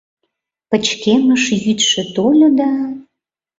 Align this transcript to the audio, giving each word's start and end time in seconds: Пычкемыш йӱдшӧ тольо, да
Пычкемыш 0.69 1.43
йӱдшӧ 1.63 2.01
тольо, 2.15 2.47
да 2.59 2.71